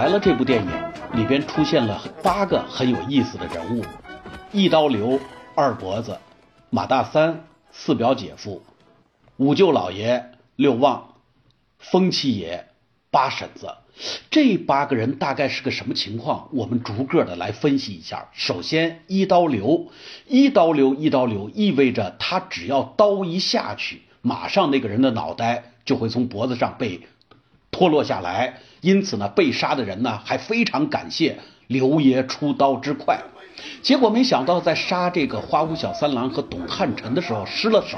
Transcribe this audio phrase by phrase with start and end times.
[0.00, 0.70] 来了》这部电影
[1.12, 3.84] 里边出现了八个很有意思的人物：
[4.50, 5.20] 一刀流、
[5.54, 6.16] 二伯子、
[6.70, 8.62] 马大三、四表姐夫、
[9.36, 11.16] 五舅老爷、六旺、
[11.78, 12.68] 风七爷、
[13.10, 13.74] 八婶子。
[14.30, 16.48] 这八个人大概是个什么情况？
[16.54, 18.30] 我们逐个的来分析一下。
[18.32, 19.88] 首先，一刀流，
[20.26, 27.02] 一刀流，一刀流，意味着他只要刀一下去，马上那个人的脑袋就会从脖子上被
[27.80, 28.52] 脱落下来。
[28.82, 33.18] 因此呢，被杀的人呢还非常感谢刘爷出刀之快。
[33.80, 37.96] 结果没想到，在杀这个花无小三郎和董汉臣的时候失了手。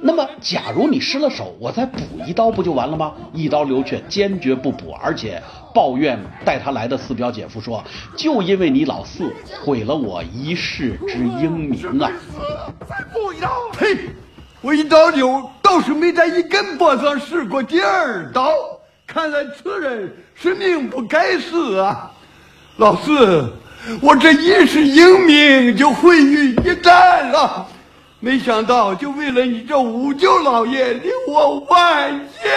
[0.00, 3.12] 那么，假如你失了手，我再补一刀不就完了吗？
[3.34, 5.42] 一刀流却坚决不补，而且
[5.74, 7.84] 抱怨带他来的四表姐夫说
[8.16, 9.30] ：“就因为你老四
[9.62, 12.10] 毁了我一世之英名啊！”
[12.88, 13.50] 再补一刀！
[13.78, 14.08] 嘿，
[14.62, 18.50] 我一刀流倒是没在一根脖子上试过第二刀，
[19.06, 22.10] 看来此人是命不该死啊，
[22.76, 23.52] 老四。
[24.00, 27.66] 我这一世英名就毁于一旦了，
[28.18, 32.50] 没想到就为了你这五舅老爷令我万劫。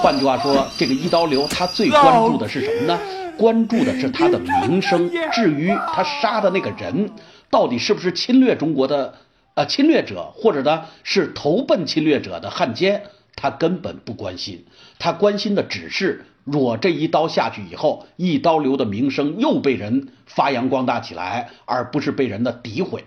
[0.00, 2.98] 换句话说，这个一刀流他最关注的是什么呢？
[3.36, 5.10] 关注的是他的名声。
[5.32, 7.10] 至于他杀的那个人
[7.50, 9.14] 到底是不是侵略中国的
[9.52, 13.02] 呃侵略者，或者呢是投奔侵略者的汉奸，
[13.36, 14.66] 他根本不关心。
[14.98, 16.26] 他关心的只是。
[16.44, 23.06] 若这一刀下去以后，一刀流的名声又被人发扬光大起来，而不是被人的诋毁，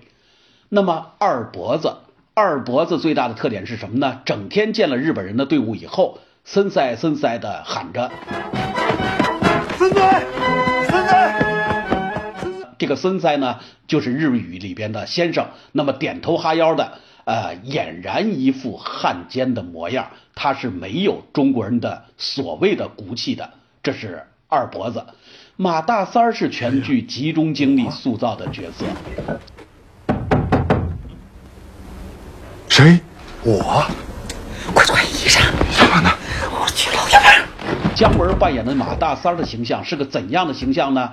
[0.70, 1.98] 那么二脖子，
[2.34, 4.22] 二脖子最大的特点是什么呢？
[4.26, 8.12] 整天见了日本人的队伍以后，森塞森塞的喊着，
[9.78, 10.26] 森塞
[10.90, 11.46] 森塞。
[12.80, 16.94] 这个森塞呢，就是日语里边的先生，那么点头哈腰的。
[17.28, 23.50] 呃，俨然一副汉奸的模样，他是没有中国人的所谓的骨气的。
[23.84, 25.06] 这是二脖子，
[25.58, 28.86] 马大三儿是全剧集中精力塑造的角色。
[32.70, 32.98] 谁？
[33.44, 33.84] 我。
[34.74, 35.52] 快穿衣裳。
[35.78, 36.10] 干嘛呢？
[36.50, 37.46] 我去老爷们。
[37.94, 41.12] 姜文扮演的马大三儿的形象是个怎样的形象呢？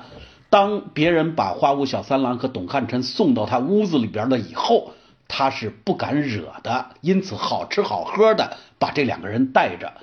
[0.48, 4.92] 当别人把花无小三郎和董汉臣送到他屋子里边了以后。
[5.28, 9.94] 他是不敢惹的，因此好吃好喝的把这两个人带着。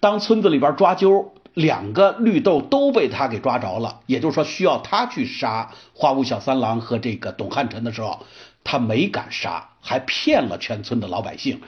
[0.00, 8.24] 当村子里边抓阄，两个绿豆都被他给抓着了，也就是说需要他去杀花屋小三郎和这个董汉臣的时候，
[8.62, 11.60] 他没敢杀，还骗了全村的老百姓。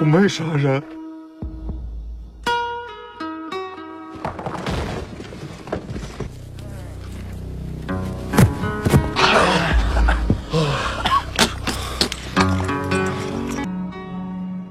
[0.00, 1.03] 我没杀人。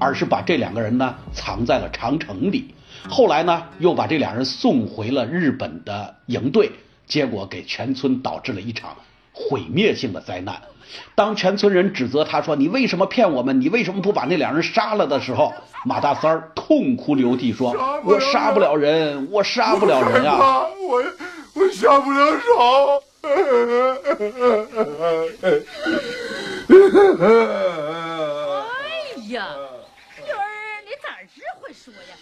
[0.04, 2.74] 而是把这两个人呢藏在了长城里，
[3.08, 6.70] 后来呢又把这两人送回了日本的营队，
[7.06, 8.94] 结果给全村导致了一场
[9.32, 10.60] 毁灭性的灾难。
[11.14, 13.60] 当全村人指责他说：“你为什么骗我们？
[13.62, 15.52] 你为什么不把那两人杀了？”的时候，
[15.86, 21.02] 马大三儿痛哭流涕说：“我杀不了人，我杀不了人呀，我
[21.54, 23.02] 我下不了手。
[29.24, 29.48] ”哎呀！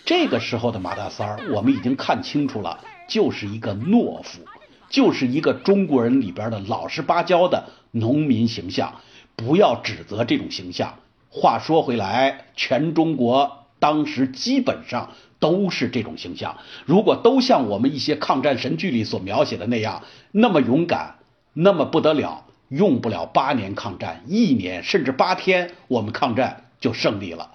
[0.04, 2.78] 这个时候的马大三儿，我们已经看清楚了，
[3.08, 4.40] 就是一个懦夫，
[4.88, 8.92] 就是一个中国人里边的老实巴交的农民形象。
[9.34, 10.94] 不要指责这种形象。
[11.30, 16.58] 话说回来，全中国当时基本上都是这种形象。
[16.84, 20.02] 如果都像我们一些抗战神剧里所描写的那样，
[20.32, 21.16] 那么勇敢，
[21.54, 27.52] 那么不得了，用不了八年抗战，一年甚至八天，我们抗战就胜利了。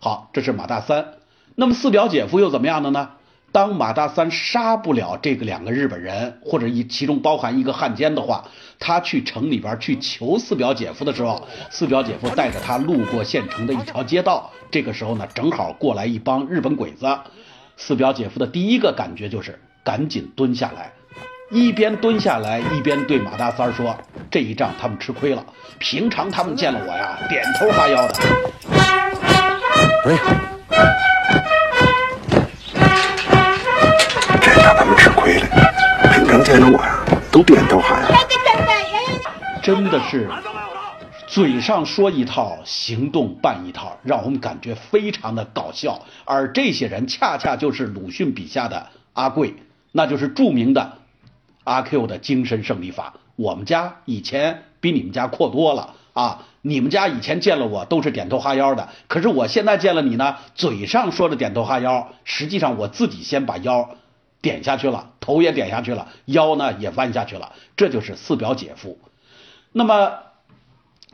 [0.00, 1.04] 好，这是马大三。
[1.54, 3.10] 那么四表姐夫又怎么样的呢？
[3.50, 8.44] 当马大三杀不了这个两个日本人，或者一其中包含一个汉奸的话，
[8.78, 14.50] 他去城里边去求四表姐夫的时候，四表姐夫带着他路过县城的一条街道。
[14.70, 17.06] 这个时候呢，正好过来一帮日本鬼子。
[17.78, 20.92] 四表姐夫的第一个感觉就是赶紧蹲下来，
[21.50, 23.96] 一边蹲下来一边对马大三说
[24.30, 25.44] ：“这一仗他们吃亏了。
[25.78, 28.14] 平常他们见了我呀，点头哈腰的。”
[30.04, 30.18] 哎。
[34.76, 35.46] 他们吃亏了，
[36.12, 36.98] 平常见着我呀，
[37.32, 38.16] 都点头哈腰。
[39.62, 40.28] 真的是
[41.26, 46.00] 嘴上说一套，行动办一套，让我们感觉非常的搞笑。
[46.24, 49.54] 而这些人恰恰就是鲁迅笔下的阿贵，
[49.92, 50.98] 那就是著名的
[51.64, 53.14] 阿 Q 的精神胜利法。
[53.36, 55.94] 我们家以前比你们家阔多了。
[56.18, 63.90] 啊，你们家以前见了我都是点头哈腰的，可是我现在见了你呢，嘴上说着点头哈腰，实际上我自己先把腰
[64.42, 68.98] 点下去了，头也点下去了，腰呢也弯下去了，这就是四表姐夫。
[69.70, 70.14] 那么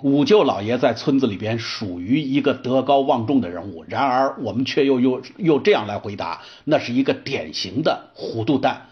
[0.00, 8.86] 五舅老爷在村子里边属于一个德高望重的人物，然而我们却又又又这样来回答，那是一个典型的糊涂蛋。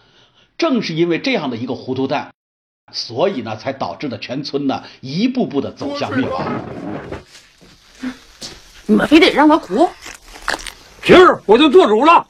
[0.59, 2.29] 正是因为这样的一个糊涂蛋。
[2.91, 6.45] 所以呢，才导致了全村呢一步步的走向灭亡。
[8.85, 9.89] 你们非得让他哭？
[11.03, 12.27] 今儿我就做主了。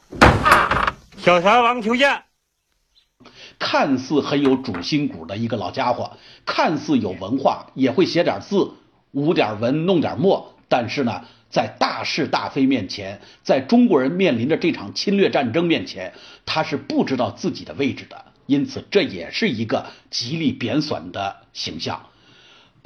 [1.18, 2.22] 小茶王求见。
[3.58, 8.72] 看似很有主心骨的一个老家伙，看似有文化，也会写点字，
[9.12, 10.54] 舞点文，弄点墨。
[10.68, 16.12] 但是呢，在大是大非面前，在中国人面临着这场侵略战争面前，
[16.44, 18.24] 他是不知道自己的位置的。
[18.46, 22.00] 因此，这也是一个极力贬损的形象。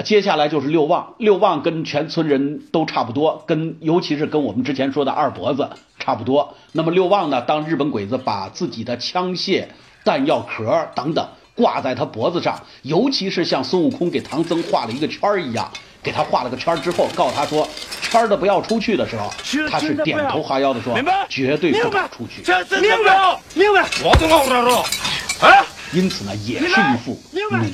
[0.05, 5.69] 接下来就是六旺，六旺跟全村人都差不多，跟尤其是跟我们之前说的二脖子
[5.99, 6.55] 差不多。
[6.71, 9.67] 那么六旺呢，当日本鬼子把自己的枪械、
[10.05, 15.69] 弹药壳等等挂在他脖子上，尤其是像孙悟空给唐僧画了一个圈儿一样，
[16.01, 17.69] 给他画了个圈儿之后，告诉他说
[18.03, 19.29] 圈儿的不要出去的时候，
[19.69, 20.97] 他是点头哈腰的说，
[21.29, 22.41] 绝对不敢出去。
[22.81, 25.08] 明白，明白，我都老实了。
[25.41, 27.19] 啊，因此呢，也是一副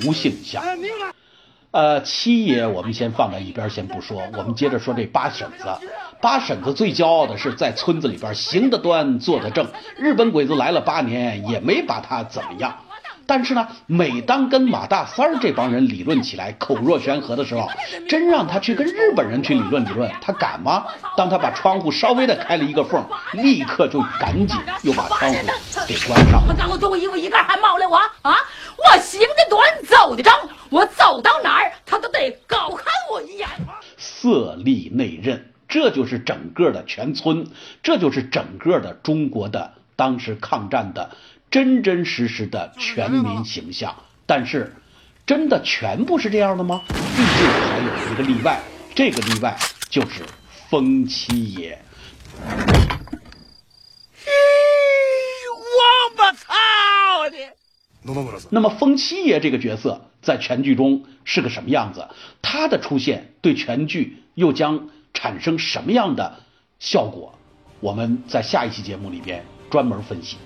[0.02, 0.62] 奴性相。
[1.70, 4.22] 呃，七爷我们先放在一边，先不说。
[4.36, 5.66] 我们接着说这八婶子。
[6.20, 9.66] 八婶子最骄傲的是在村子里边行得端，坐得正。
[9.96, 12.76] 日本鬼子来了八年，也没把他怎么样。
[13.26, 17.68] 但是呢，每当跟马大三儿这帮人理论起来，口若悬河的时候，
[18.08, 20.86] 真让他去跟日本人去理论理论，他敢吗？
[21.16, 25.38] 当他把窗户稍微的开了一个缝，立刻就赶紧又把窗户
[25.86, 26.42] 给关上。
[26.46, 28.36] 他刚我脱衣服一个还冒了我啊！
[28.76, 30.32] 我行得端，走得正，
[30.68, 33.48] 我走到哪儿他都得高看我一眼。
[33.96, 37.46] 色厉内荏，这就是整个的全村，
[37.82, 41.10] 这就是整个的中国的当时抗战的。
[41.54, 43.94] 真真实实的全民形象，
[44.26, 44.74] 但是
[45.24, 46.82] 真的全部是这样的吗？
[46.88, 48.60] 毕竟还有一个例外，
[48.92, 49.56] 这个例外
[49.88, 50.24] 就是
[50.68, 51.80] 风七爷。
[55.78, 56.50] 王八操
[57.30, 57.38] 的！
[58.50, 62.08] 那么风七爷这个角色在全剧中是个什么样子？
[62.42, 66.40] 他的出现对全剧又将产生什么样的
[66.80, 67.38] 效果？
[67.78, 70.36] 我们在下一期节目里边专门分析。